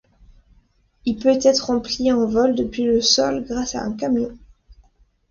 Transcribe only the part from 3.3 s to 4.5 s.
grâce à un camion.